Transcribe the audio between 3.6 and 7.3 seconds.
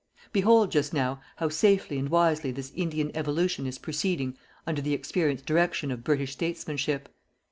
is proceeding under the experienced direction of British statesmanship.